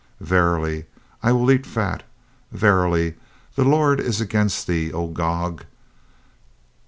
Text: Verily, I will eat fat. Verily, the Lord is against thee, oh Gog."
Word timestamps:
Verily, 0.19 0.85
I 1.21 1.31
will 1.31 1.51
eat 1.51 1.63
fat. 1.63 2.01
Verily, 2.51 3.13
the 3.55 3.63
Lord 3.63 3.99
is 3.99 4.19
against 4.19 4.65
thee, 4.65 4.91
oh 4.91 5.09
Gog." 5.09 5.63